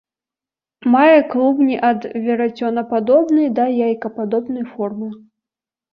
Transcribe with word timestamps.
Мае 0.93 1.17
клубні 1.33 1.75
ад 1.91 2.07
верацёнападобнай 2.25 3.47
да 3.61 3.65
яйкападобнай 3.89 4.65
формы. 4.75 5.09